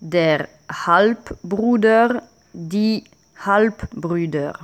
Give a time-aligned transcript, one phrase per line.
[0.00, 3.04] der Halbbruder, die
[3.38, 4.58] Halbbrüder.